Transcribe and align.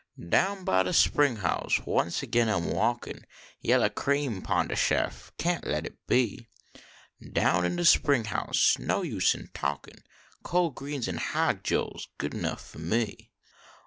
Down 0.29 0.63
by 0.63 0.81
de 0.81 0.93
spring 0.93 1.35
house 1.35 1.79
once 1.85 2.23
agin 2.23 2.49
I 2.49 2.55
m 2.57 2.71
walkin; 2.71 3.23
Vellah 3.63 3.91
cream 3.93 4.41
pon 4.41 4.67
de 4.67 4.73
shef, 4.75 5.29
kaint 5.37 5.63
let 5.67 5.85
it 5.85 6.07
be. 6.07 6.49
Down 7.31 7.65
in 7.65 7.75
de 7.75 7.85
spring 7.85 8.23
house 8.25 8.79
no 8.79 9.03
use 9.03 9.35
in 9.35 9.49
talkin 9.53 9.99
Col 10.41 10.71
greens 10.71 11.07
en 11.07 11.17
hog 11.17 11.63
jole 11.63 11.93
s 11.97 12.07
good 12.17 12.33
enuff 12.33 12.71
fo 12.71 12.79
me. 12.79 13.29